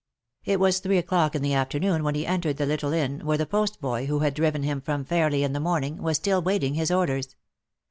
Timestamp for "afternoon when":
1.53-2.15